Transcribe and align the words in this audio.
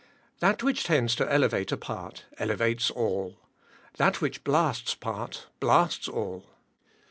That 0.39 0.63
which 0.63 0.83
tends 0.83 1.13
to 1.17 1.31
elevate 1.31 1.71
a 1.71 1.77
part, 1.77 2.25
elevates 2.39 2.89
all. 2.89 3.37
That 3.97 4.19
which 4.19 4.43
blasts 4.43 4.95
part, 4.95 5.45
blasts 5.59 6.07
all. 6.07 6.43